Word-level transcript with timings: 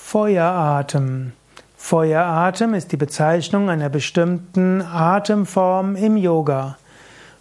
Feueratem. 0.00 1.32
Feueratem 1.76 2.72
ist 2.72 2.92
die 2.92 2.96
Bezeichnung 2.96 3.68
einer 3.68 3.90
bestimmten 3.90 4.80
Atemform 4.80 5.96
im 5.96 6.16
Yoga. 6.16 6.78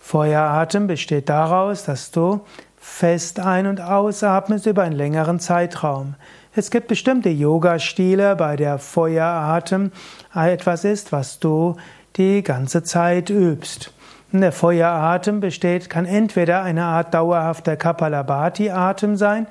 Feueratem 0.01 0.85
besteht 0.85 1.29
daraus, 1.29 1.85
dass 1.85 2.11
du 2.11 2.41
fest 2.77 3.39
ein- 3.39 3.67
und 3.67 3.79
ausatmest 3.79 4.65
über 4.65 4.83
einen 4.83 4.97
längeren 4.97 5.39
Zeitraum. 5.39 6.15
Es 6.57 6.69
gibt 6.69 6.89
bestimmte 6.89 7.29
Yoga-Stile, 7.29 8.35
bei 8.35 8.57
der 8.57 8.79
Feueratem 8.79 9.93
etwas 10.33 10.83
ist, 10.83 11.13
was 11.13 11.39
du 11.39 11.77
die 12.17 12.43
ganze 12.43 12.83
Zeit 12.83 13.29
übst. 13.29 13.93
Der 14.33 14.51
Feueratem 14.51 15.39
besteht, 15.39 15.89
kann 15.89 16.05
entweder 16.05 16.63
eine 16.63 16.83
Art 16.83 17.13
dauerhafter 17.13 17.77
Kapalabhati-Atem 17.77 19.15
sein 19.15 19.47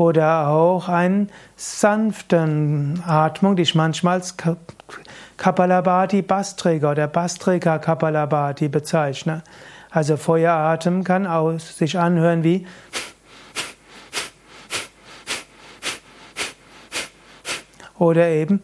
oder 0.00 0.48
auch 0.48 0.88
eine 0.88 1.26
sanften 1.56 3.02
Atmung, 3.06 3.56
die 3.56 3.64
ich 3.64 3.74
manchmal 3.74 4.14
als 4.14 4.34
Kapalabhati 5.36 6.22
Bastrika 6.22 6.92
oder 6.92 7.06
Bastrika 7.06 7.78
Kapalabhati 7.78 8.68
bezeichne. 8.68 9.42
Also 9.90 10.16
Feueratem 10.16 11.04
kann 11.04 11.26
aus, 11.26 11.76
sich 11.76 11.98
anhören 11.98 12.42
wie 12.42 12.66
oder 17.98 18.26
eben 18.28 18.62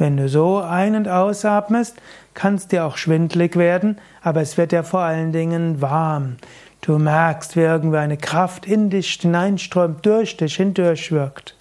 Wenn 0.00 0.16
du 0.16 0.30
so 0.30 0.56
ein- 0.56 0.96
und 0.96 1.08
ausatmest, 1.08 1.94
kann 2.32 2.54
es 2.54 2.66
dir 2.66 2.86
auch 2.86 2.96
schwindlig 2.96 3.54
werden, 3.56 3.98
aber 4.22 4.40
es 4.40 4.56
wird 4.56 4.72
ja 4.72 4.82
vor 4.82 5.00
allen 5.00 5.30
Dingen 5.30 5.82
warm. 5.82 6.36
Du 6.80 6.98
merkst, 6.98 7.54
wie 7.54 7.60
irgendwie 7.60 7.98
eine 7.98 8.16
Kraft 8.16 8.64
in 8.64 8.88
dich 8.88 9.20
hineinströmt, 9.20 10.06
durch 10.06 10.38
dich 10.38 10.56
hindurchwirkt. 10.56 11.54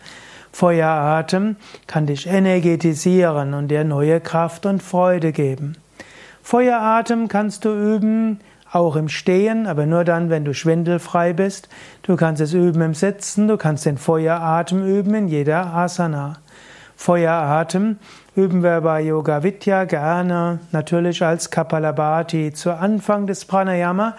Feueratem 0.54 1.58
kann 1.86 2.06
dich 2.06 2.28
energetisieren 2.28 3.54
und 3.54 3.68
dir 3.68 3.84
neue 3.84 4.22
Kraft 4.22 4.66
und 4.66 4.82
Freude 4.82 5.34
geben. 5.34 5.76
Feueratem 6.42 7.28
kannst 7.28 7.66
du 7.66 7.74
üben, 7.74 8.40
auch 8.72 8.96
im 8.96 9.10
Stehen, 9.10 9.68
aber 9.68 9.86
nur 9.86 10.06
dann, 10.06 10.30
wenn 10.30 10.46
du 10.46 10.54
schwindelfrei 10.54 11.34
bist. 11.34 11.68
Du 12.04 12.16
kannst 12.16 12.42
es 12.42 12.54
üben 12.54 12.82
im 12.84 12.94
Sitzen, 12.94 13.50
du 13.50 13.58
kannst 13.58 13.86
den 13.86 13.98
Feueratem 13.98 14.88
üben 14.88 15.14
in 15.14 15.28
jeder 15.28 15.66
Asana. 15.74 16.38
Feueratem 17.00 17.98
üben 18.36 18.62
wir 18.62 18.82
bei 18.82 19.00
Yoga 19.00 19.42
Vidya 19.42 19.86
gerne, 19.86 20.60
natürlich 20.74 21.24
als 21.24 21.50
Kapalabhati 21.50 22.52
zu 22.52 22.74
Anfang 22.74 23.26
des 23.26 23.46
Pranayama. 23.46 24.18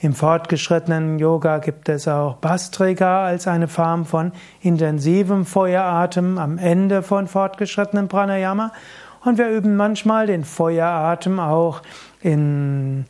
Im 0.00 0.14
fortgeschrittenen 0.14 1.18
Yoga 1.18 1.58
gibt 1.58 1.90
es 1.90 2.08
auch 2.08 2.36
Bastrika 2.36 3.26
als 3.26 3.46
eine 3.46 3.68
Form 3.68 4.06
von 4.06 4.32
intensivem 4.62 5.44
Feueratem 5.44 6.38
am 6.38 6.56
Ende 6.56 7.02
von 7.02 7.26
fortgeschrittenem 7.26 8.08
Pranayama. 8.08 8.72
Und 9.22 9.36
wir 9.36 9.50
üben 9.50 9.76
manchmal 9.76 10.26
den 10.26 10.44
Feueratem 10.44 11.38
auch 11.38 11.82
in 12.22 13.04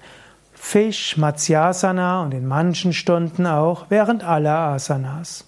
Fisch, 0.53 1.17
Matsyasana 1.17 2.25
und 2.25 2.34
in 2.34 2.48
manchen 2.48 2.93
Stunden 2.93 3.47
auch 3.47 3.87
während 3.89 4.25
aller 4.25 4.59
Asanas. 4.59 5.45